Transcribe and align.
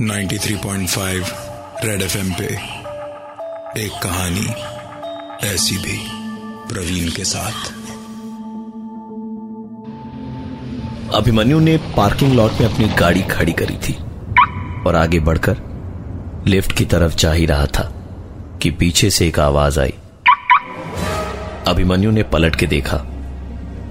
93.5 0.00 1.32
red 1.84 2.02
FM 2.02 2.32
पे 2.32 2.44
एक 3.84 3.92
कहानी 4.02 4.46
ऐसी 5.46 5.78
भी 5.78 6.06
प्रवीण 6.74 7.10
के 7.10 7.24
साथ। 7.24 7.52
अभिमन्यु 11.14 11.58
ने 11.58 11.76
पार्किंग 11.76 12.32
लॉट 12.32 12.52
में 12.52 12.74
अपनी 12.74 12.88
गाड़ी 12.88 13.22
खड़ी 13.22 13.52
करी 13.52 13.76
थी 13.76 13.94
और 14.86 14.96
आगे 14.96 15.20
बढ़कर 15.20 15.56
लिफ्ट 16.46 16.72
की 16.72 16.84
तरफ़ 16.84 17.14
जा 17.14 17.32
ही 17.32 17.46
रहा 17.46 17.66
था 17.66 17.92
कि 18.62 18.70
पीछे 18.70 19.10
से 19.10 19.28
एक 19.28 19.38
आवाज़ 19.38 19.80
आई। 19.80 19.94
अभिमन्यु 21.68 22.10
ने 22.10 22.22
पलट 22.22 22.56
के 22.56 22.66
देखा। 22.66 23.06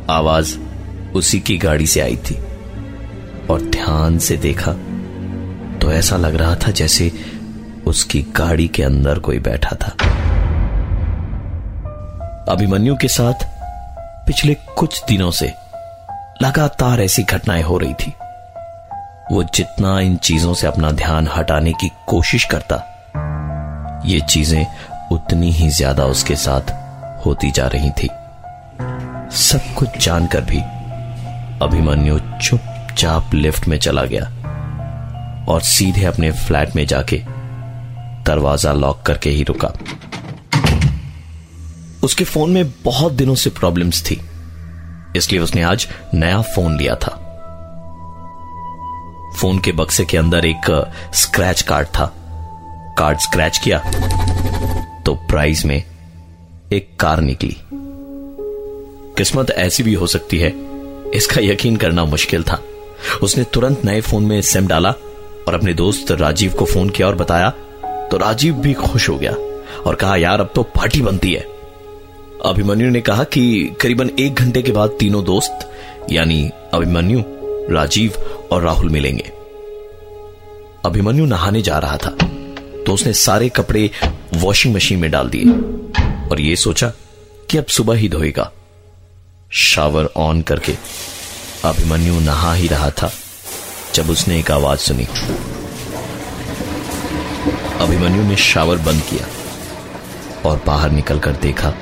आवाज़ 0.09 0.59
उसी 1.15 1.39
की 1.39 1.57
गाड़ी 1.57 1.87
से 1.87 1.99
आई 1.99 2.17
थी। 2.17 2.50
और 3.51 3.61
ध्यान 3.61 4.17
से 4.19 4.37
देखा 4.37 4.71
तो 5.79 5.91
ऐसा 5.91 6.17
लग 6.17 6.35
रहा 6.35 6.55
था 6.55 6.71
जैसे 6.71 7.11
उसकी 7.87 8.21
गाड़ी 8.35 8.67
के 8.67 8.83
अंदर 8.83 9.19
कोई 9.19 9.39
बैठा 9.39 9.75
था। 9.75 9.91
अभिमन्यु 12.49 12.95
के 12.95 13.07
साथ 13.07 13.45
पिछले 14.27 14.53
कुछ 14.77 15.03
दिनों 15.07 15.31
से 15.31 15.53
लगातार 16.41 17.01
ऐसी 17.01 17.23
घटनाएँ 17.23 17.63
हो 17.63 17.77
रही 17.77 17.93
थी। 17.93 18.13
वो 19.31 19.43
जितना 19.55 19.99
इन 19.99 20.15
चीज़ों 20.17 20.53
से 20.53 20.67
अपना 20.67 20.91
ध्यान 20.91 21.27
हटाने 21.27 21.73
की 21.73 21.89
कोशिश 22.07 22.45
करता, 22.45 22.75
ये 24.05 24.19
चीज़ें 24.19 24.65
उतनी 25.11 25.51
ही 25.51 25.69
ज़्यादा 25.69 26.05
उसके 26.05 26.35
साथ 26.35 26.71
होती 27.25 27.51
जा 27.51 27.67
रही 27.67 27.89
थी। 27.91 28.09
सब 29.39 29.73
कुछ 29.77 29.97
जानकर 30.05 30.41
भी 30.41 30.59
अभिमन्यु 31.65 32.17
चुपचाप 32.91 33.33
लिफ्ट 33.33 33.67
में 33.67 33.77
चला 33.79 34.03
गया 34.05 34.23
और 35.49 35.61
सीधे 35.63 36.03
अपने 36.05 36.31
फ्लैट 36.37 36.75
में 36.75 36.85
जाके 36.85 37.17
दरवाज़ा 38.25 38.71
लॉक 38.73 39.01
करके 39.01 39.29
ही 39.29 39.43
रुका। 39.43 39.67
उसके 42.03 42.23
फ़ोन 42.23 42.51
में 42.51 42.71
बहुत 42.83 43.13
दिनों 43.13 43.35
से 43.35 43.49
प्रॉब्लम्स 43.49 44.01
थी, 44.03 44.19
इसलिए 45.15 45.41
उसने 45.41 45.61
आज 45.63 45.87
नया 46.13 46.41
फ़ोन 46.45 46.77
लिया 46.77 46.95
था। 46.95 47.11
फ़ोन 49.35 49.59
के 49.59 49.71
बक्से 49.73 50.05
के 50.05 50.17
अंदर 50.17 50.45
एक 50.45 50.69
स्क्रैच 51.15 51.61
कार्ड 51.61 51.87
था। 51.89 52.11
कार्ड 52.97 53.19
स्क्रैच 53.19 53.57
किया 53.57 53.79
तो 55.05 55.13
प्राइज 55.29 55.63
में 55.65 55.77
एक 55.77 56.89
कार 56.99 57.21
निकली। 57.21 57.55
किस्मत 59.17 59.51
ऐसी 59.51 59.83
भी 59.83 59.93
हो 59.93 60.07
सकती 60.07 60.37
है, 60.39 60.53
इसका 61.15 61.41
यकीन 61.41 61.77
करना 61.77 62.05
मुश्किल 62.05 62.43
था। 62.43 62.61
उसने 63.23 63.43
तुरंत 63.43 63.85
नए 63.85 64.01
फ़ोन 64.01 64.25
में 64.25 64.41
सिम 64.41 64.67
डाला 64.67 64.89
और 65.47 65.53
अपने 65.53 65.73
दोस्त 65.73 66.11
राजीव 66.11 66.53
को 66.53 66.65
फ़ोन 66.65 66.89
किया 66.89 67.07
और 67.07 67.15
बताया 67.15 67.49
तो 68.11 68.17
राजीव 68.17 68.53
भी 68.55 68.73
खुश 68.73 69.09
हो 69.09 69.17
गया 69.17 69.31
और 69.81 69.95
कहा, 69.95 70.15
यार, 70.15 70.39
अब 70.39 70.49
तो 70.55 70.63
पार्टी 70.65 71.01
बनती 71.01 71.33
है। 71.33 71.45
अभिमन्यु 72.45 72.89
ने 72.89 73.01
कहा 73.01 73.23
कि 73.23 73.75
करीबन 73.81 74.09
एक 74.19 74.35
घंटे 74.35 74.61
के 74.61 74.71
बाद 74.71 74.95
तीनों 74.99 75.23
दोस्त, 75.25 75.69
यानी 76.11 76.49
अभिमन्यु, 76.73 77.21
राजीव 77.71 78.13
और 78.51 78.61
राहुल 78.61 78.89
मिलेंगे। 78.89 79.31
अभिमन्यु 80.85 81.25
नहाने 81.25 81.61
जा 81.61 81.77
रहा 81.77 81.97
था 81.97 82.15
तो 82.83 82.93
उसने 82.93 83.13
सारे 83.13 83.49
कपड़े 83.49 83.89
वॉशिंग 84.33 84.73
मशीन 84.75 84.99
में 84.99 85.09
डाल 85.11 85.29
दिए 85.29 85.51
और 86.29 86.39
यह 86.39 86.55
सोचा 86.55 86.91
कि 87.49 87.57
अब 87.57 87.65
सुबह 87.67 87.95
ही 87.95 88.09
धोएगा। 88.09 88.51
शावर 89.51 90.09
ऑन 90.17 90.41
करके 90.41 90.73
अभिमन्यु 91.65 92.19
नहा 92.19 92.53
ही 92.53 92.67
रहा 92.67 92.89
था, 92.91 93.11
जब 93.95 94.09
उसने 94.09 94.37
एक 94.39 94.49
आवाज़ 94.51 94.79
सुनी। 94.79 95.03
अभिमन्यु 97.81 98.23
ने 98.23 98.35
शावर 98.35 98.77
बंद 98.77 99.01
किया 99.01 99.27
और 100.49 100.61
बाहर 100.67 100.91
निकलकर 100.91 101.31
देखा 101.31 101.73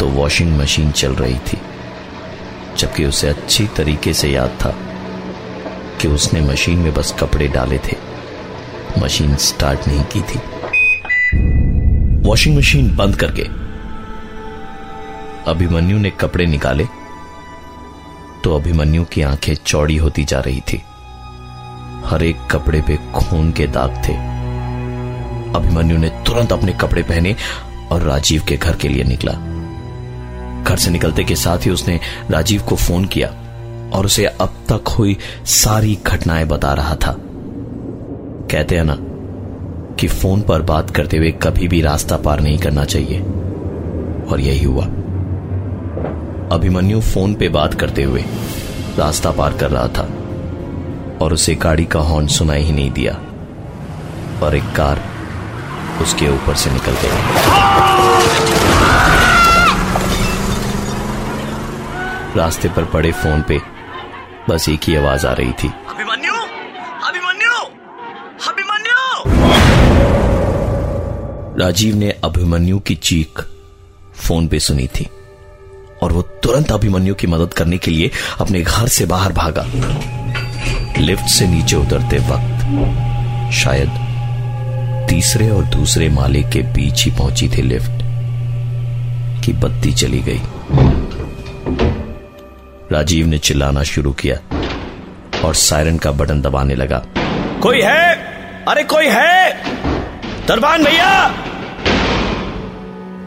तो 0.00 0.08
वॉशिंग 0.08 0.56
मशीन 0.58 0.90
चल 0.92 1.14
रही 1.14 1.38
थी, 1.38 1.58
जबकि 2.78 3.04
उसे 3.04 3.28
अच्छी 3.28 3.66
तरीके 3.76 4.12
से 4.12 4.28
याद 4.28 4.58
था 4.64 4.74
कि 6.00 6.08
उसने 6.08 6.40
मशीन 6.42 6.78
में 6.78 6.94
बस 6.94 7.14
कपड़े 7.20 7.48
डाले 7.48 7.78
थे। 7.78 7.96
मशीन 8.98 9.36
स्टार्ट 9.40 9.88
नहीं 9.88 10.04
की 10.14 10.20
थी। 10.22 10.38
वॉशिंग 12.28 12.56
मशीन 12.58 12.96
बंद 12.96 13.16
करके 13.16 13.42
अभिमन्यु 15.50 15.98
ने 15.98 16.10
कपड़े 16.10 16.46
निकाले 16.46 16.86
तो 18.44 18.56
अभिमन्यु 18.56 19.04
की 19.04 19.22
आँखें 19.22 19.54
चौड़ी 19.54 19.96
होती 19.96 20.24
जा 20.24 20.40
रही 20.40 20.60
थी। 20.60 20.82
हर 22.04 22.22
एक 22.22 22.36
कपड़े 22.50 22.82
पे 22.82 22.96
खून 22.96 23.52
के 23.52 23.66
दाग 23.66 23.90
थे। 23.90 24.12
अभिमन्यु 25.58 25.98
ने 25.98 26.08
तुरंत 26.08 26.52
अपने 26.52 26.72
कपड़े 26.72 27.02
पहने 27.02 27.36
और 27.92 28.02
राजीव 28.02 28.42
के 28.48 28.56
घर 28.56 28.76
के 28.76 28.88
लिए 28.88 29.04
निकला। 29.04 29.32
घर 30.68 30.76
से 30.76 30.90
निकलते 30.90 31.24
के 31.24 31.36
साथ 31.36 31.58
ही 31.58 31.70
उसने 31.70 32.00
राजीव 32.30 32.62
को 32.62 32.76
फ़ोन 32.76 33.04
किया 33.04 33.28
और 33.92 34.06
उसे 34.06 34.24
अब 34.26 34.54
तक 34.72 34.88
हुई 34.88 35.16
सारी 35.44 35.98
घटनाएँ 36.06 36.44
बता 36.44 36.72
रहा 36.72 36.94
था। 36.94 37.16
कहते 38.50 38.76
हैं 38.76 38.84
ना 38.84 38.96
कि 39.94 40.06
फ़ोन 40.06 40.42
पर 40.42 40.62
बात 40.62 40.90
करते 40.90 41.16
हुए 41.16 41.30
कभी 41.30 41.68
भी 41.68 41.80
रास्ता 41.80 42.16
पार 42.16 42.40
नहीं 42.40 42.58
करना 42.58 42.84
चाहिए। 42.84 43.20
और 44.32 44.40
यही 44.40 44.64
हुआ। 44.64 44.88
अभिमन्यु 46.52 47.00
फ़ोन 47.00 47.34
पे 47.34 47.48
बात 47.48 47.74
करते 47.74 48.02
हुए 48.02 48.24
रास्ता 48.98 49.30
पार 49.30 49.52
कर 49.52 49.70
रहा 49.70 49.88
था 49.88 50.02
और 51.24 51.32
उसे 51.32 51.54
गाड़ी 51.54 51.84
का 51.84 52.00
हॉर्न 52.00 52.26
सुनाई 52.26 52.62
ही 52.62 52.72
नहीं 52.72 52.90
दिया। 52.90 53.12
और 54.42 54.56
एक 54.56 54.62
कार 54.62 55.02
उसके 56.02 56.28
ऊपर 56.28 56.54
से 56.54 56.70
निकल 56.70 56.92
गई। 56.92 57.08
रास्ते 62.38 62.68
पर 62.68 62.84
पड़े 62.84 63.12
फ़ोन 63.12 63.42
पे 63.42 63.60
बस 64.48 64.68
एक 64.68 64.80
ही 64.84 64.96
आवाज़ 64.96 65.26
आ 65.26 65.32
रही 65.32 65.52
थी। 65.52 65.68
अभिमन्यु! 65.68 66.32
अभिमन्यु! 67.08 67.64
अभिमन्यु! 68.48 69.24
राजीव 71.64 71.96
ने 71.96 72.10
अभिमन्यु 72.24 72.78
की 72.78 72.94
चीख 72.94 73.44
फ़ोन 74.14 74.48
पे 74.48 74.60
सुनी 74.60 74.86
थी। 74.86 75.10
और 76.02 76.12
वो 76.12 76.22
तुरंत 76.22 76.72
अभिमन्यु 76.72 77.14
की 77.14 77.26
मदद 77.26 77.54
करने 77.54 77.78
के 77.78 77.90
लिए 77.90 78.10
अपने 78.40 78.60
घर 78.60 78.88
से 78.88 79.06
बाहर 79.06 79.32
भागा। 79.32 79.66
लिफ्ट 80.98 81.24
से 81.24 81.46
नीचे 81.46 81.76
उतरते 81.76 82.18
वक्त 82.18 83.52
शायद 83.52 83.90
तीसरे 85.08 85.50
और 85.50 85.64
दूसरे 85.64 86.08
माले 86.08 86.42
के 86.42 86.62
बीच 86.62 87.04
ही 87.04 87.10
पहुँची 87.10 87.48
थी 87.48 87.62
लिफ्ट 87.62 88.02
की 89.44 89.52
बत्ती 89.52 89.92
चली 89.92 90.20
गई। 90.20 90.40
राजीव 92.92 93.26
ने 93.26 93.38
चिल्लाना 93.38 93.82
शुरू 93.82 94.12
किया 94.12 94.36
और 95.44 95.54
सायरन 95.54 95.98
का 95.98 96.12
बटन 96.12 96.40
दबाने 96.40 96.74
लगा। 96.74 97.02
कोई 97.62 97.80
है? 97.80 98.14
अरे 98.68 98.82
कोई 98.84 99.06
है? 99.06 99.52
दरबान 100.46 100.84
भैया! 100.84 101.30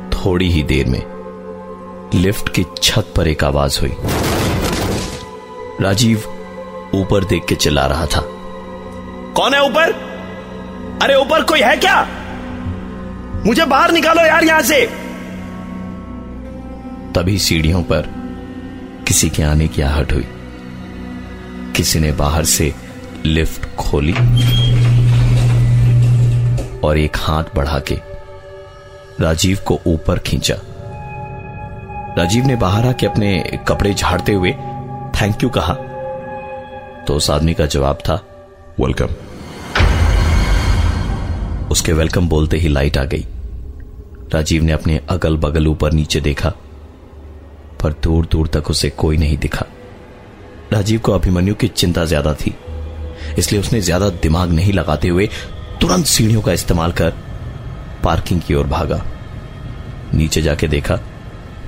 थोड़ी 0.09 0.50
ही 0.52 0.63
देर 0.63 0.86
में 0.86 1.15
लिफ्ट 2.14 2.50
की 2.50 2.66
छत 2.84 3.14
पर 3.16 3.28
एक 3.28 3.44
आवाज़ 3.44 3.80
हुई। 3.80 3.94
राजीव 5.82 6.18
ऊपर 6.96 7.24
देख 7.24 7.46
के 7.46 7.56
चिल्ला 7.56 7.86
रहा 7.86 8.06
था। 8.06 8.22
कौन 9.36 9.54
है 9.54 9.64
ऊपर? 9.64 9.92
अरे 11.02 11.16
ऊपर 11.16 11.44
कोई 11.44 11.62
है 11.62 11.78
क्या? 11.78 12.08
मुझे 13.46 13.66
बाहर 13.66 13.92
निकालो 13.92 14.22
यार 14.22 14.44
यहाँ 14.44 14.62
से। 14.62 14.86
तभी 17.16 17.40
सीढ़ियों 17.40 17.84
पर 17.84 18.02
किसी 19.08 19.30
के 19.30 19.44
आने 19.44 19.68
की 19.68 19.82
आहट 19.82 20.14
हुई। 20.14 20.28
किसी 21.76 22.00
ने 22.00 22.12
बाहर 22.12 22.46
से 22.46 22.76
लिफ्ट 23.25 23.75
खोली 23.75 24.13
और 26.80 26.98
एक 26.98 27.18
हाथ 27.18 27.44
बढ़ा 27.56 27.80
के 27.80 27.96
राजीव 29.19 29.60
को 29.66 29.80
ऊपर 29.88 30.19
खींचा। 30.19 30.56
राजीव 32.17 32.45
ने 32.45 32.56
बाहर 32.56 32.85
आके 32.88 33.06
अपने 33.06 33.59
कपड़े 33.67 33.94
झाड़ते 33.94 34.33
हुए 34.33 34.51
थैंक 35.13 35.44
यू 35.44 35.50
कहा। 35.50 35.73
तो 37.07 37.13
उस 37.13 37.29
आदमी 37.29 37.53
का 37.53 37.65
जवाब 37.65 37.97
था 38.00 38.13
वेलकम 38.79 39.09
उसके 41.71 41.94
वेलकम 41.94 42.27
बोलते 42.29 42.57
ही 42.57 42.67
लाइट 42.67 42.97
आ 42.97 43.03
गई। 43.03 43.25
राजीव 44.33 44.63
ने 44.63 44.71
अपने 44.71 45.00
अगल 45.09 45.38
बगल 45.38 45.67
ऊपर 45.67 45.94
नीचे 45.94 46.19
देखा, 46.21 46.50
पर 47.81 47.94
दूर 48.03 48.25
दूर 48.25 48.47
तक 48.47 48.69
उसे 48.69 48.89
कोई 48.91 49.17
नहीं 49.17 49.38
दिखा। 49.38 49.65
राजीव 50.71 51.00
को 51.00 51.12
अभिमन्यु 51.12 51.56
की 51.56 51.67
चिंता 51.69 52.06
ज़्यादा 52.06 52.33
थी, 52.35 52.53
इसलिए 53.38 53.62
उसने 53.62 53.81
ज़्यादा 53.81 54.09
दिमाग 54.21 54.51
नहीं 54.51 54.73
लगाते 54.73 55.07
हुए 55.07 55.27
तुरंत 55.81 56.06
सीढ़ियों 56.06 56.41
का 56.41 56.53
इस्तेमाल 56.53 56.91
कर 56.91 57.13
पार्किंग 58.03 58.41
की 58.41 58.53
ओर 58.53 58.67
भागा। 58.67 59.01
नीचे 60.13 60.41
जाके 60.41 60.67
देखा 60.67 61.00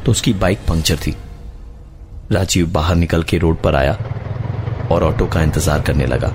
तो 0.07 0.11
उसकी 0.11 0.33
बाइक 0.33 0.59
पंक्चर 0.59 0.97
थी। 0.97 1.15
राजीव 2.31 2.67
बाहर 2.67 2.95
निकल 2.95 3.23
के 3.23 3.37
रोड 3.37 3.57
पर 3.61 3.75
आया 3.75 3.93
और 4.91 5.03
ऑटो 5.03 5.25
का 5.25 5.41
इंतज़ार 5.41 5.81
करने 5.81 6.05
लगा। 6.05 6.27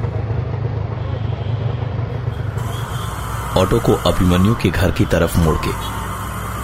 ऑटो 3.61 3.79
को 3.79 3.93
अभिमन्यु 4.11 4.55
के 4.55 4.71
घर 4.71 4.91
की 4.91 5.05
तरफ़ 5.05 5.39
मोड़ 5.39 5.57
के 5.57 5.71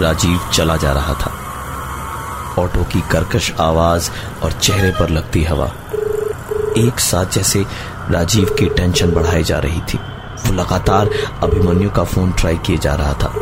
राजीव 0.05 0.51
चला 0.53 0.77
जा 0.77 0.93
रहा 0.93 1.15
था। 1.15 1.33
ऑटो 2.63 2.85
की 2.85 3.01
कर्कश 3.01 3.53
आवाज़ 3.61 4.11
और 4.43 4.53
चेहरे 4.53 4.91
पर 4.91 5.11
लगती 5.11 5.45
हवा। 5.45 5.73
एक 6.79 7.01
साथ 7.01 7.27
जैसे 7.27 7.65
राजीव 8.11 8.57
की 8.59 8.69
टेंशन 8.69 9.13
बढ़ाई 9.13 9.43
जा 9.43 9.59
रही 9.59 9.81
थी। 9.81 9.99
वो 10.47 10.53
लगातार 10.53 11.11
अभिमन्यु 11.43 11.91
का 11.91 12.05
फ़ोन 12.05 12.33
ट्राई 12.33 12.59
किए 12.59 12.77
जा 12.77 12.95
रहा 12.95 13.13
था। 13.13 13.33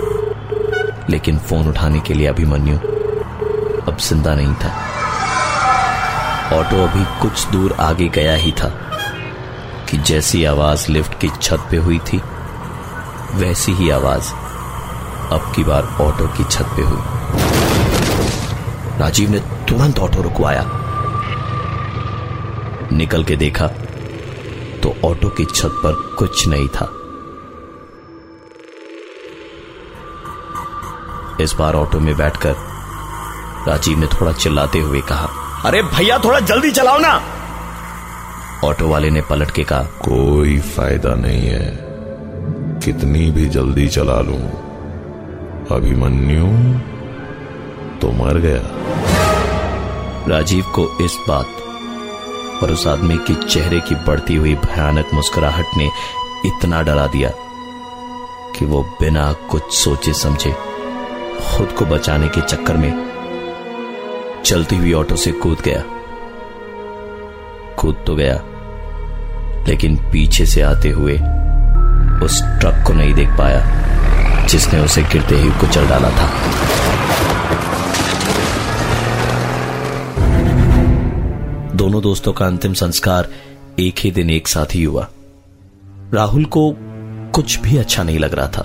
लेकिन 1.10 1.38
फ़ोन 1.38 1.68
उठाने 1.68 2.00
के 2.00 2.14
लिए 2.14 2.26
अभिमन्यु 2.26 2.78
अब 3.88 3.98
ज़िंदा 3.98 4.34
नहीं 4.34 4.54
था। 4.54 4.68
ऑटो 6.52 6.82
अभी 6.84 7.04
कुछ 7.22 7.46
दूर 7.48 7.72
आगे 7.80 8.08
गया 8.08 8.34
ही 8.34 8.52
था 8.52 8.68
कि 9.90 9.98
जैसी 9.98 10.44
आवाज़ 10.44 10.90
लिफ्ट 10.92 11.18
की 11.20 11.28
छत 11.42 11.66
पे 11.70 11.76
हुई 11.76 11.98
थी, 11.98 12.20
वैसी 13.34 13.72
ही 13.72 13.90
आवाज़ 13.90 14.32
अब 15.32 15.52
की 15.56 15.64
बार 15.64 15.82
ऑटो 16.00 16.26
की 16.28 16.44
छत 16.44 16.66
पे 16.76 16.82
हुई। 16.82 17.00
राजीव 18.98 19.30
ने 19.30 19.38
तुरंत 19.68 19.98
ऑटो 19.98 20.22
रुकवाया। 20.22 20.64
निकल 22.92 23.24
के 23.24 23.36
देखा 23.36 23.66
तो 24.82 24.94
ऑटो 25.04 25.28
की 25.28 25.44
छत 25.44 25.80
पर 25.84 25.94
कुछ 26.18 26.46
नहीं 26.48 26.68
था। 26.68 26.92
इस 31.40 31.52
बार 31.52 31.74
ऑटो 31.74 32.00
में 32.00 32.16
बैठकर 32.16 32.54
राजीव 33.68 33.98
ने 33.98 34.06
थोड़ा 34.06 34.32
चिल्लाते 34.32 34.78
हुए 34.78 35.00
कहा 35.00 35.28
अरे 35.64 35.82
भैया 35.82 36.18
थोड़ा 36.18 36.40
जल्दी 36.40 36.70
चलाओ 36.70 36.98
ना! 36.98 37.14
ऑटो 38.64 38.88
वाले 38.88 39.10
ने 39.10 39.20
पलट 39.20 39.50
के 39.50 39.64
कहा 39.64 39.82
कोई 39.82 40.58
फ़ायदा 40.58 41.14
नहीं 41.14 41.40
है। 41.40 41.78
कितनी 42.84 43.30
भी 43.30 43.46
जल्दी 43.48 43.88
चला 43.88 44.20
लूँ। 44.20 44.40
अभिमन्यु 45.70 46.46
तो 48.00 48.12
मर 48.12 48.38
गया। 48.38 48.62
राजीव 50.28 50.64
को 50.64 51.04
इस 51.04 51.16
बात 51.28 52.62
और 52.62 52.70
उस 52.72 52.86
आदमी 52.86 53.16
के 53.16 53.34
चेहरे 53.34 53.80
की 53.80 53.94
बढ़ती 53.94 54.34
हुई 54.36 54.54
भयानक 54.54 55.10
मुस्कुराहट 55.14 55.76
ने 55.76 55.90
इतना 56.46 56.82
डरा 56.82 57.06
दिया 57.06 57.30
कि 58.58 58.64
वो 58.64 58.82
बिना 59.00 59.32
कुछ 59.32 59.72
सोचे 59.74 60.12
समझे 60.12 60.52
खुद 61.50 61.72
को 61.72 61.84
बचाने 61.84 62.28
के 62.28 62.40
चक्कर 62.40 62.76
में 62.76 63.15
चलती 64.44 64.76
हुई 64.76 64.92
ऑटो 64.92 65.16
से 65.16 65.32
कूद 65.32 65.60
गया। 65.60 65.82
कूद 67.76 67.96
तो 68.06 68.14
गया, 68.16 68.34
लेकिन 69.68 69.96
पीछे 70.12 70.46
से 70.46 70.62
आते 70.62 70.90
हुए 70.90 71.14
उस 72.24 72.40
ट्रक 72.60 72.84
को 72.86 72.92
नहीं 72.92 73.14
देख 73.14 73.28
पाया, 73.28 74.46
जिसने 74.46 74.80
उसे 74.80 75.02
गिरते 75.02 75.36
ही 75.36 75.50
कुचल 75.50 75.88
डाला 75.88 76.10
था। 76.10 76.30
दोनों 81.74 82.02
दोस्तों 82.02 82.32
का 82.32 82.46
अंतिम 82.46 82.74
संस्कार 82.74 83.28
एक 83.78 83.98
ही 83.98 84.10
दिन 84.10 84.30
एक 84.30 84.48
साथ 84.48 84.74
ही 84.74 84.82
हुआ। 84.82 85.08
राहुल 86.14 86.44
को 86.44 86.72
कुछ 87.34 87.58
भी 87.60 87.76
अच्छा 87.76 88.02
नहीं 88.02 88.18
लग 88.18 88.34
रहा 88.34 88.48
था। 88.48 88.62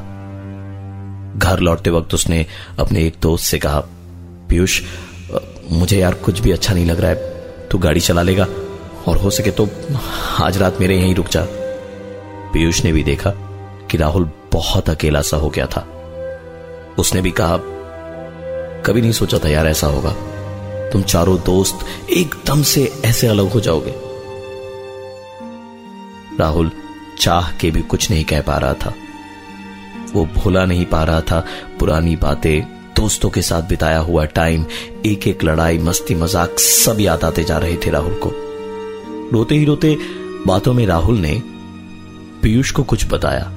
घर 1.37 1.59
लौटते 1.59 1.89
वक्त 1.89 2.13
उसने 2.13 2.45
अपने 2.79 3.05
एक 3.05 3.15
दोस्त 3.21 3.45
से 3.45 3.59
कहा, 3.59 3.79
पीयूष 4.49 4.81
मुझे 5.71 5.99
यार 5.99 6.13
कुछ 6.13 6.39
भी 6.39 6.51
अच्छा 6.51 6.73
नहीं 6.73 6.85
लग 6.85 6.99
रहा 6.99 7.11
है, 7.11 7.15
तू 7.67 7.77
गाड़ी 7.77 7.99
चला 7.99 8.21
लेगा। 8.21 8.47
और 9.07 9.17
हो 9.17 9.29
सके 9.29 9.51
तो 9.51 9.67
आज 10.39 10.57
रात 10.57 10.79
मेरे 10.79 10.95
यहीं 10.95 11.15
रुक 11.15 11.27
जा। 11.27 11.45
पीयूष 12.53 12.83
ने 12.83 12.91
भी 12.91 13.03
देखा 13.03 13.29
कि 13.91 13.97
राहुल 13.97 14.31
बहुत 14.53 14.89
अकेला 14.89 15.21
सा 15.21 15.37
हो 15.37 15.49
गया 15.49 15.65
था। 15.65 15.81
उसने 16.99 17.21
भी 17.21 17.31
कहा, 17.31 17.57
कभी 18.85 19.01
नहीं 19.01 19.11
सोचा 19.11 19.37
था 19.37 19.49
यार 19.49 19.67
ऐसा 19.67 19.87
होगा। 19.87 20.15
तुम 20.89 21.01
चारों 21.01 21.37
दोस्त 21.37 21.79
एकदम 22.11 22.63
से 22.63 23.01
ऐसे 23.05 23.27
अलग 23.27 23.51
हो 23.51 23.59
जाओगे। 23.59 23.93
राहुल 26.39 26.71
चाह 27.19 27.51
के 27.51 27.71
भी 27.71 27.81
कुछ 27.81 28.11
नहीं 28.11 28.23
कह 28.23 28.41
पा 28.41 28.57
रहा 28.57 28.73
था। 28.73 28.93
वो 30.13 30.25
भूला 30.25 30.65
नहीं 30.65 30.85
पा 30.85 31.03
रहा 31.03 31.21
था 31.21 31.45
पुरानी 31.79 32.15
बातें 32.15 32.80
दोस्तों 33.01 33.29
के 33.29 33.41
साथ 33.41 33.61
बिताया 33.61 33.99
हुआ 33.99 34.25
टाइम 34.25 34.65
एक 35.05 35.27
एक 35.27 35.43
लड़ाई 35.43 35.77
मस्ती 35.77 36.15
मज़ाक 36.15 36.59
सब 36.59 36.99
याद 36.99 37.23
आते 37.23 37.43
जा 37.43 37.57
रहे 37.57 37.77
थे 37.77 37.91
राहुल 37.91 38.13
को। 38.23 38.29
रोते 39.33 39.55
ही 39.55 39.65
रोते 39.65 39.97
बातों 40.47 40.73
में 40.73 40.85
राहुल 40.87 41.17
ने 41.17 41.41
पीयूष 42.43 42.71
को 42.71 42.83
कुछ 42.83 43.05
बताया, 43.07 43.51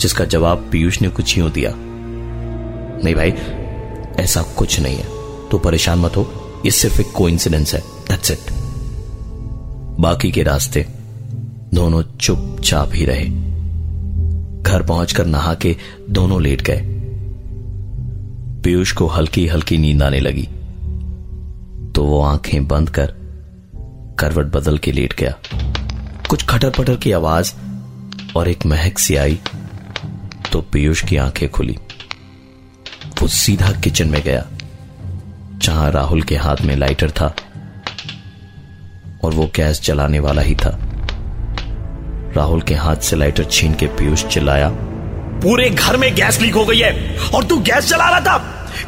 जिसका 0.00 0.24
जवाब 0.24 0.68
पीयूष 0.72 1.00
ने 1.02 1.08
कुछ 1.08 1.36
यूँ 1.38 1.50
दिया। 1.50 1.72
नहीं 1.74 3.14
भाई, 3.14 3.30
ऐसा 4.22 4.42
कुछ 4.56 4.80
नहीं 4.80 4.96
है। 4.96 5.48
तो 5.48 5.58
परेशान 5.58 5.98
मत 5.98 6.16
हो, 6.16 6.26
ये 6.64 6.70
सिर्फ़ 6.70 7.00
एक 7.00 7.12
कोइंसिडेंस 7.12 7.74
है। 7.74 7.80
दैट्स 8.08 8.30
इट 8.30 8.52
बाकी 10.00 10.30
के 10.30 10.42
रास्ते 10.42 10.86
दोनों 11.74 12.02
चुपचाप 12.20 12.94
ही 12.94 13.04
रहे। 13.04 13.26
घर 14.62 14.82
पहुंचकर 14.82 15.26
नहा 15.26 15.54
के 15.54 15.76
दोनों 16.10 16.42
लेट 16.42 16.62
गए। 16.62 16.91
पीयूष 18.64 18.92
को 18.92 19.06
हल्की 19.06 19.46
हल्की 19.46 19.78
नींद 19.78 20.02
आने 20.02 20.20
लगी। 20.20 20.48
तो 21.92 22.04
वो 22.04 22.20
आँखें 22.22 22.66
बंद 22.68 22.90
कर 22.90 23.14
करवट 24.18 24.46
बदल 24.46 24.78
के 24.78 24.92
लेट 24.92 25.14
गया। 25.14 25.34
कुछ 26.30 26.44
खटर 26.46 26.70
पटर 26.70 26.96
की 26.96 27.12
आवाज़ 27.12 27.52
और 28.36 28.48
एक 28.48 28.66
महक 28.66 28.98
सी 28.98 29.16
आई 29.16 29.38
तो 30.52 30.60
पीयूष 30.62 31.04
की 31.04 31.16
आँखें 31.16 31.48
खुली। 31.50 31.76
वो 33.22 33.28
सीधा 33.28 33.70
किचन 33.72 34.08
में 34.08 34.22
गया, 34.22 34.46
जहाँ 35.58 35.90
राहुल 35.90 36.22
के 36.22 36.36
हाथ 36.36 36.56
में 36.62 36.76
लाइटर 36.76 37.10
था 37.10 37.34
और 39.24 39.34
वो 39.34 39.50
गैस 39.56 39.82
जलाने 39.82 40.20
वाला 40.20 40.42
ही 40.42 40.54
था। 40.54 40.78
राहुल 42.36 42.60
के 42.60 42.74
हाथ 42.74 42.96
से 42.96 43.16
लाइटर 43.16 43.44
छीन 43.44 43.74
के 43.74 43.86
पीयूष 43.86 44.24
चिल्लाया 44.26 44.70
पूरे 45.42 45.70
घर 45.70 45.96
में 45.96 46.14
गैस 46.14 46.40
लीक 46.40 46.54
हो 46.54 46.64
गई 46.64 46.78
है। 46.78 47.18
और 47.34 47.44
तू 47.44 47.56
गैस 47.56 47.88
चला 47.88 48.08
रहा 48.08 48.20
था। 48.20 48.38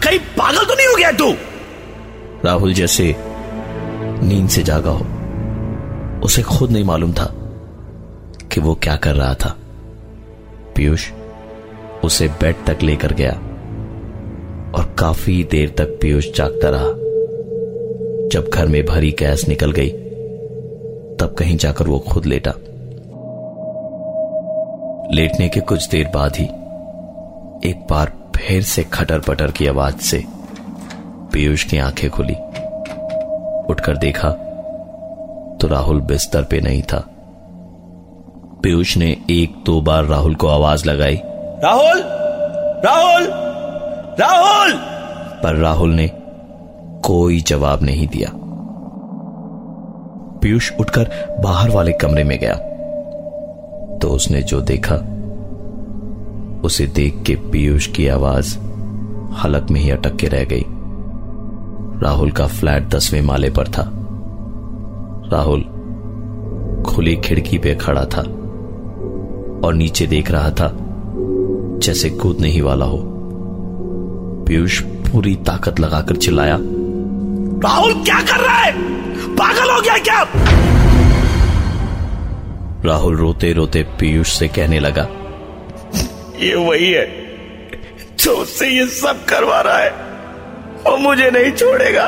कहीं 0.03 0.19
पागल 0.19 0.65
तो 0.65 0.75
नहीं 0.75 0.87
हो 0.87 0.97
गया 0.97 1.13
तू? 1.13 1.33
राहुल 2.45 2.75
जैसे 2.75 3.17
नींद 4.23 4.49
से 4.49 4.63
जागा 4.63 4.91
हो। 4.91 5.07
उसे 6.25 6.43
खुद 6.43 6.71
नहीं 6.71 6.85
मालूम 6.85 7.13
था 7.13 7.35
कि 8.53 8.61
वो 8.61 8.75
क्या 8.75 8.97
कर 8.97 9.15
रहा 9.15 9.35
था। 9.35 9.57
पीयूष 10.77 11.11
उसे 12.05 12.29
बेड 12.29 12.57
तक 12.67 12.79
लेकर 12.83 13.13
गया 13.13 13.33
और 14.75 14.95
काफ़ी 14.99 15.45
देर 15.45 15.75
तक 15.79 15.85
पीयूष 15.85 16.33
जागता 16.33 16.69
रहा। 16.71 16.93
जब 18.29 18.51
घर 18.55 18.67
में 18.67 18.87
भरी 18.87 19.17
गैस 19.19 19.49
निकल 19.49 19.73
गई, 19.73 19.91
तब 21.21 21.35
कहीं 21.39 21.57
जाकर 21.57 21.85
वो 21.85 21.99
खुद 21.99 22.27
लेटा। 22.27 22.53
लेटने 25.15 25.49
के 25.49 25.61
कुछ 25.61 25.89
देर 25.89 26.11
बाद 26.15 26.37
ही 26.37 26.45
एक 27.71 27.87
बार 27.91 28.13
फिर 28.37 28.63
से 28.63 28.83
खटर 28.83 29.19
पटर 29.19 29.51
की 29.51 29.67
आवाज़ 29.67 29.97
से 29.97 30.25
पीयूष 31.33 31.65
की 31.65 31.79
आँखें 31.79 32.11
खुली। 32.11 32.35
उठकर 33.71 33.97
देखा 33.97 34.31
तो 35.61 35.69
राहुल 35.69 36.01
बिस्तर 36.01 36.43
पे 36.43 36.61
नहीं 36.61 36.83
था। 36.83 37.05
पीयूष 38.63 38.97
ने 38.97 39.17
एक 39.31 39.63
दो 39.67 39.81
बार 39.81 40.05
राहुल 40.05 40.35
को 40.35 40.49
आवाज़ 40.49 40.89
लगाई। 40.89 41.21
राहुल! 41.65 42.03
राहुल! 42.85 43.27
राहुल! 44.21 44.73
पर 45.43 45.55
राहुल 45.55 45.91
ने 45.91 46.09
कोई 47.05 47.41
जवाब 47.41 47.83
नहीं 47.83 48.09
दिया। 48.09 48.31
पीयूष 50.43 50.73
उठकर 50.81 51.37
बाहर 51.41 51.71
वाले 51.71 51.93
कमरे 51.93 52.25
में 52.25 52.39
गया। 52.39 52.71
तो 54.05 54.11
उसने 54.11 54.43
जो 54.43 54.61
देखा, 54.61 54.95
उसे 56.65 56.87
देख 56.87 57.23
के 57.27 57.35
पीयूष 57.35 57.87
की 57.87 58.09
आवाज़ 58.09 58.59
हलक 59.35 59.71
में 59.71 59.81
ही 59.81 59.91
अटक 59.91 60.17
के 60.17 60.27
रह 60.27 60.45
गई। 60.45 60.65
राहुल 62.03 62.31
का 62.31 62.47
फ्लैट 62.47 62.89
दसवें 62.89 63.23
माले 63.23 63.51
पर 63.51 63.69
था। 63.69 63.85
राहुल 65.33 65.63
खुली 66.83 67.17
खिड़की 67.17 67.59
पे 67.59 67.75
खड़ा 67.75 68.05
था 68.05 68.21
और 69.67 69.75
नीचे 69.75 70.07
देख 70.07 70.31
रहा 70.31 70.51
था, 70.51 70.71
जैसे 71.83 72.11
कूदने 72.11 72.49
ही 72.49 72.61
वाला 72.61 72.85
हो। 72.85 73.01
पीयूष 74.49 74.83
पूरी 74.83 75.35
ताकत 75.35 75.81
लगाकर 75.81 76.17
चिल्लाया, 76.17 76.59
राहुल, 76.61 77.93
क्या 77.93 78.21
कर 78.21 78.41
रहा 78.41 78.59
है? 78.59 78.73
पागल 79.37 79.71
हो 79.71 79.81
गया 79.81 79.99
क्या? 79.99 80.84
राहुल 82.87 83.17
रोते 83.17 83.53
रोते 83.53 83.83
पीयूष 83.83 84.39
से 84.39 84.49
कहने 84.49 84.81
लगा 84.81 85.03
ये 86.39 86.55
वही 86.55 86.93
है 86.93 87.07
जो 88.19 88.33
उससे 88.33 88.69
ये 88.69 88.87
सब 88.87 89.25
करवा 89.25 89.61
रहा 89.61 89.79
है 89.79 89.91
और 90.87 90.99
मुझे 90.99 91.31
नहीं 91.31 91.53
छोड़ेगा। 91.53 92.05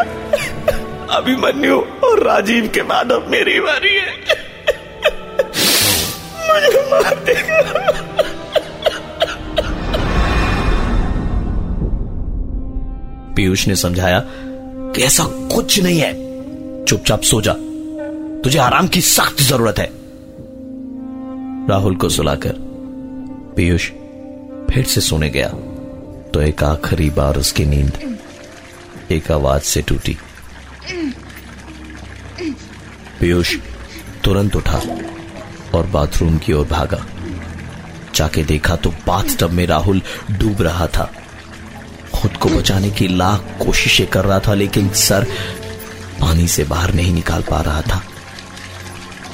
अभिमन्यु 1.10 1.78
और 1.78 2.22
राजीव 2.22 2.70
के 2.74 2.82
बाद 2.82 3.12
अब 3.12 3.26
मेरी 3.28 3.60
बारी 3.60 3.94
है। 3.94 4.10
मुझे 6.48 6.82
मार 6.90 7.14
देगा। 7.24 7.60
पीयूष 13.36 13.68
ने 13.68 13.76
समझाया 13.76 14.22
कि 14.26 15.02
ऐसा 15.02 15.24
कुछ 15.24 15.82
नहीं 15.82 16.00
है। 16.00 16.14
चुपचाप 16.84 17.22
सो 17.22 17.40
जा। 17.40 17.52
तुझे 18.42 18.58
आराम 18.58 18.88
की 18.88 19.00
सख्त 19.00 19.42
ज़रूरत 19.42 19.78
है। 19.78 19.95
राहुल 21.68 21.94
को 21.96 22.08
सुलाकर, 22.08 22.54
पीयूष 23.56 23.88
फिर 24.70 24.84
से 24.84 25.00
सोने 25.00 25.30
गया 25.30 25.48
तो 26.30 26.40
एक 26.40 26.62
आखिरी 26.64 27.08
बार 27.10 27.36
उसकी 27.36 27.64
नींद 27.64 28.18
एक 29.10 29.30
आवाज़ 29.32 29.62
से 29.62 29.82
टूटी। 29.82 30.16
पीयूष 33.20 33.54
तुरंत 34.24 34.56
उठा 34.56 34.80
और 35.74 35.86
बाथरूम 35.86 36.38
की 36.38 36.52
ओर 36.52 36.66
भागा। 36.66 37.04
जाके 38.14 38.44
देखा 38.44 38.76
तो 38.76 38.90
बाथ 39.06 39.36
टब 39.40 39.50
में 39.50 39.66
राहुल 39.66 40.02
डूब 40.30 40.62
रहा 40.62 40.86
था। 40.88 41.10
खुद 42.14 42.36
को 42.36 42.48
बचाने 42.48 42.90
की 42.90 43.08
लाख 43.08 43.44
कोशिशें 43.60 44.06
कर 44.06 44.24
रहा 44.24 44.38
था, 44.40 44.54
लेकिन 44.54 44.88
सर 44.90 45.26
पानी 46.20 46.48
से 46.48 46.64
बाहर 46.64 46.94
नहीं 46.94 47.14
निकाल 47.14 47.42
पा 47.42 47.60
रहा 47.60 47.82
था। 47.82 48.02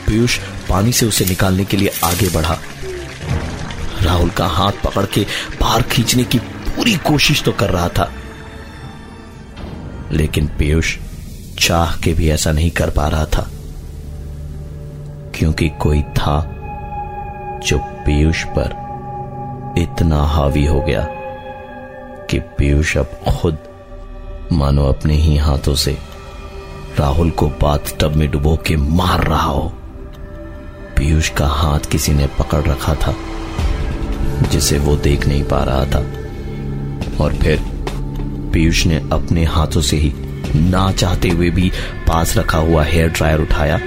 पीयूष 0.06 0.38
पानी 0.72 0.92
से 0.92 1.06
उसे 1.06 1.24
निकालने 1.24 1.64
के 1.64 1.76
लिए 1.76 1.90
आगे 2.04 2.28
बढ़ा। 2.28 2.58
राहुल 4.02 4.30
का 4.30 4.46
हाथ 4.46 4.72
पकड़ 4.84 5.06
के 5.06 5.26
बाहर 5.60 5.82
खींचने 5.82 6.24
की 6.24 6.38
पूरी 6.38 6.96
कोशिश 6.96 7.42
तो 7.42 7.52
कर 7.52 7.70
रहा 7.70 7.88
था। 7.88 8.12
लेकिन 10.12 10.46
पीयूष 10.46 10.98
चाह 11.58 11.96
के 11.96 12.12
भी 12.12 12.30
ऐसा 12.30 12.52
नहीं 12.52 12.70
कर 12.70 12.90
पा 12.90 13.08
रहा 13.08 13.24
था। 13.24 13.50
क्योंकि 15.34 15.68
कोई 15.68 16.02
था 16.02 16.58
जो 17.64 17.78
पीयूष 17.78 18.44
पर 18.44 18.82
इतना 19.78 20.22
हावी 20.22 20.66
हो 20.66 20.80
गया 20.80 21.06
कि 22.30 22.38
पीयूष 22.38 22.96
अब 22.96 23.20
खुद 23.40 23.58
मानो 24.52 24.86
अपने 24.86 25.14
ही 25.14 25.36
हाथों 25.36 25.74
से 25.74 25.98
राहुल 26.98 27.30
को 27.30 27.46
बाथ 27.46 27.78
टब 28.00 28.16
में 28.16 28.30
डुबो 28.30 28.56
के 28.56 28.76
मार 28.76 29.24
रहा 29.24 29.42
हो। 29.42 29.81
पीयूष 31.02 31.28
का 31.28 31.46
हाथ 31.46 31.86
किसी 31.90 32.12
ने 32.12 32.26
पकड़ 32.38 32.60
रखा 32.62 32.94
था, 32.94 33.14
जिसे 34.50 34.78
वो 34.78 34.94
देख 34.96 35.26
नहीं 35.26 35.42
पा 35.44 35.62
रहा 35.64 35.84
था। 35.84 36.00
और 37.22 37.34
फिर 37.34 37.60
पीयूष 38.52 38.84
ने 38.86 38.96
अपने 39.12 39.44
हाथों 39.44 39.80
से 39.80 39.96
ही 39.96 40.12
ना 40.56 40.90
चाहते 40.92 41.28
हुए 41.28 41.48
भी 41.50 41.70
पास 42.08 42.36
रखा 42.36 42.58
हुआ 42.58 42.84
हेयर 42.84 43.08
ड्रायर 43.08 43.40
उठाया। 43.40 43.80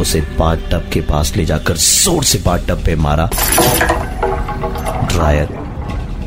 उसे 0.00 0.20
बाथ 0.38 0.70
टब 0.72 0.90
के 0.92 1.00
पास 1.00 1.34
ले 1.36 1.44
जाकर 1.44 1.76
ज़ोर 1.76 2.24
से 2.24 2.38
बाथ 2.38 2.66
टब 2.68 2.84
पे 2.84 2.96
मारा। 2.96 3.28
ड्रायर 5.06 5.56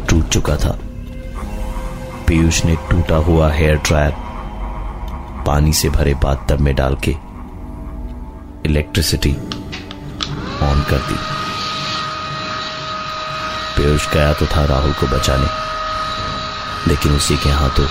टूट 0.09 0.29
चुका 0.29 0.55
था। 0.55 0.77
पीयूष 2.27 2.63
ने 2.65 2.75
टूटा 2.89 3.15
हुआ 3.27 3.51
हेयर 3.53 3.77
ड्रायर 3.77 4.13
पानी 5.47 5.73
से 5.73 5.89
भरे 5.89 6.13
बाथ 6.23 6.47
टब 6.49 6.59
में 6.59 6.75
डाल 6.75 6.97
के। 7.03 7.15
इलेक्ट्रिसिटी 8.65 9.35
ऑन 10.63 10.81
कर 10.81 10.97
दी। 10.97 11.15
पीयूष 13.77 14.13
गया 14.13 14.33
तो 14.33 14.45
था 14.45 14.65
राहुल 14.65 14.93
को 14.93 15.07
बचाने। 15.07 15.47
लेकिन 16.87 17.15
उसी 17.15 17.37
के 17.37 17.49
हाथों 17.49 17.85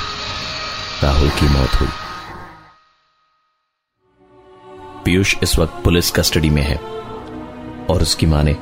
राहुल 1.03 1.31
की 1.31 1.49
मौत 1.49 1.81
हुई। 1.81 1.89
पीयूष 5.05 5.37
इस 5.43 5.59
वक्त 5.59 5.85
पुलिस 5.85 6.11
कस्टडी 6.11 6.51
में 6.51 6.63
है 6.63 6.77
और 7.87 8.03
उसकी 8.03 8.27
माने 8.27 8.53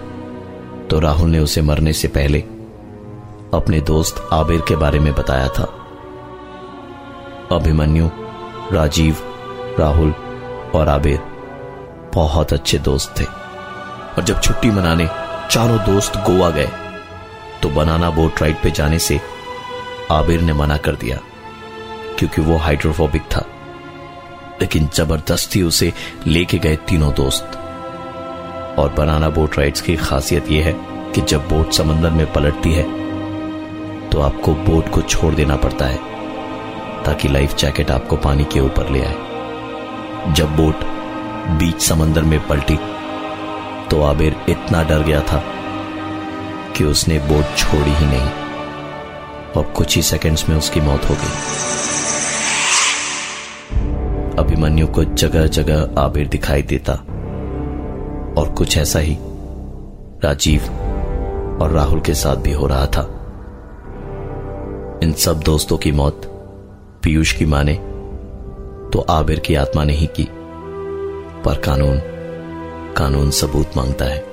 तो 0.91 1.01
राहुल 1.01 1.29
ने 1.31 1.39
उसे 1.39 1.63
मरने 1.63 1.93
से 1.93 2.09
पहले 2.09 2.41
अपने 3.55 3.81
दोस्त 3.81 4.29
आबिर 4.33 4.61
के 4.61 4.77
बारे 4.77 4.99
में 4.99 5.15
बताया 5.15 5.49
था। 5.49 5.63
अभिमन्यु, 7.57 8.09
राजीव, 8.73 9.17
राहुल 9.79 10.11
और 10.75 10.89
आबिर 10.89 11.19
बहुत 12.15 12.53
अच्छे 12.53 12.79
दोस्त 12.79 13.15
थे। 13.21 13.48
और 14.19 14.25
जब 14.25 14.41
छुट्टी 14.41 14.71
मनाने 14.71 15.07
चारों 15.51 15.79
दोस्त 15.87 16.17
गोवा 16.27 16.49
गए 16.51 16.69
तो 17.63 17.69
बनाना 17.71 18.09
बोट 18.11 18.41
राइड 18.43 18.57
पे 18.63 18.71
जाने 18.71 18.99
से 18.99 19.21
आबिर 20.11 20.41
ने 20.41 20.53
मना 20.53 20.77
कर 20.77 20.95
दिया, 20.95 21.19
क्योंकि 22.19 22.43
वो 22.43 22.57
हाइड्रोफोबिक 22.57 23.23
था। 23.23 23.45
लेकिन 24.61 24.89
ज़बरदस्ती 24.95 25.63
उसे 25.63 25.93
लेके 26.27 26.59
गए 26.59 26.77
तीनों 26.89 27.13
दोस्त। 27.15 27.57
और 28.79 28.93
बनाना 28.99 29.29
बोट 29.31 29.59
राइड्स 29.59 29.81
की 29.81 29.97
खासियत 29.97 30.51
यह 30.51 30.65
है 30.65 30.75
कि 31.15 31.21
जब 31.23 31.49
बोट 31.49 31.73
समंदर 31.73 32.11
में 32.11 32.33
पलटती 32.33 32.73
है 32.73 32.83
तो 34.11 34.21
आपको 34.23 34.55
बोट 34.65 34.93
को 34.93 35.03
छोड़ 35.03 35.35
देना 35.35 35.57
पड़ता 35.57 35.87
है, 35.87 35.99
ताकि 37.05 37.29
लाइफ 37.29 37.57
जैकेट 37.57 37.91
आपको 37.91 38.17
पानी 38.19 38.45
के 38.45 38.61
ऊपर 38.61 38.91
ले 38.91 39.05
आए। 39.05 40.33
जब 40.35 40.57
बोट 40.57 40.85
बीच 41.59 41.83
समंदर 41.83 42.23
में 42.23 42.41
पलटी 42.49 42.79
तो 43.91 44.01
आबिर 44.03 44.37
इतना 44.49 44.83
डर 44.83 45.03
गया 45.03 45.21
था 45.21 45.43
कि 46.77 46.85
उसने 46.85 47.19
बोट 47.19 47.57
छोड़ी 47.57 47.91
ही 47.91 48.07
नहीं 48.07 48.31
और 49.53 49.73
कुछ 49.77 49.97
ही 49.97 50.03
सेकंड्स 50.03 50.49
में 50.49 50.57
उसकी 50.57 50.81
मौत 50.81 51.05
हो 51.05 51.15
गई। 51.15 51.37
अभिमन्यु 54.39 54.87
को 54.87 55.05
जगह 55.05 55.47
जगह 55.47 56.01
आबिर 56.01 56.29
दिखाई 56.29 56.63
देता 56.63 56.93
और 58.41 58.55
कुछ 58.59 58.77
ऐसा 58.79 58.99
ही 58.99 59.17
राजीव 60.25 60.63
और 61.63 61.71
राहुल 61.71 62.01
के 62.01 62.15
साथ 62.15 62.37
भी 62.37 62.53
हो 62.53 62.67
रहा 62.67 62.87
था। 62.87 63.03
इन 65.03 65.13
सब 65.13 65.41
दोस्तों 65.41 65.77
की 65.77 65.93
मौत 65.93 66.23
पीयूष 67.05 67.33
की 67.33 67.47
माने 67.47 67.75
तो 68.93 69.05
आबिर 69.11 69.41
की 69.41 69.55
आत्मा 69.55 69.85
ने 69.85 69.93
ही 69.93 70.07
की, 70.07 70.29
पर 71.45 71.61
कानून 71.61 72.01
कानून 72.99 73.31
सबूत 73.31 73.77
माँगता 73.77 74.05
है। 74.05 74.25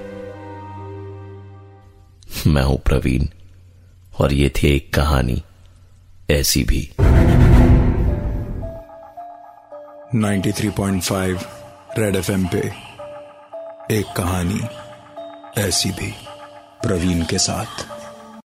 मैं 2.48 2.64
हूँ 2.64 2.78
प्रवीण, 2.78 3.26
और 4.20 4.34
ये 4.34 4.50
थी 4.50 4.76
एक 4.76 4.94
कहानी, 4.94 5.44
ऐसी 6.30 6.64
भी। 6.64 6.92
93.5 10.16 11.46
रेड 11.98 12.16
एफएम 12.16 12.48
पे 12.48 12.58
एक 13.92 14.06
कहानी, 14.18 14.62
ऐसी 15.62 15.92
भी, 15.92 16.14
प्रवीण 16.84 17.26
के 17.26 17.38
साथ। 17.38 17.95